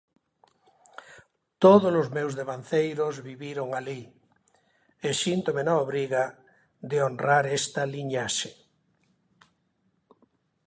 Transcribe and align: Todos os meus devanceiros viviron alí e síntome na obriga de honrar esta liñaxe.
Todos 1.63 1.93
os 2.01 2.07
meus 2.17 2.33
devanceiros 2.39 3.15
viviron 3.29 3.67
alí 3.79 4.01
e 5.07 5.09
síntome 5.23 5.61
na 5.65 5.75
obriga 5.85 6.23
de 6.89 6.97
honrar 7.07 7.45
esta 7.59 7.81
liñaxe. 7.93 8.49